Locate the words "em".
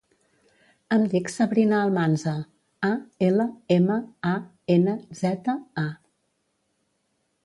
0.95-1.01